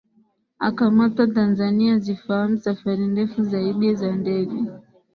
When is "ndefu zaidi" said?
3.07-3.95